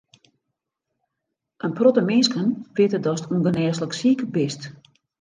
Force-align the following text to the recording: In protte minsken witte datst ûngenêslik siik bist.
In 1.69 1.77
protte 1.81 2.05
minsken 2.09 2.49
witte 2.75 3.01
datst 3.05 3.31
ûngenêslik 3.35 3.93
siik 3.99 4.19
bist. 4.37 4.61